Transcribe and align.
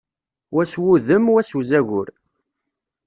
Wa 0.55 0.63
s 0.71 0.73
wudem, 0.81 1.25
wa 1.33 1.41
s 1.49 1.51
uzagur. 1.59 2.07